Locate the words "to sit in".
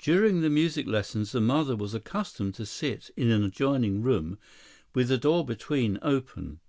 2.56-3.30